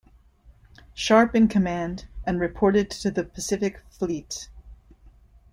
[0.95, 4.49] Sharp in command; and reported to the Pacific Fleet.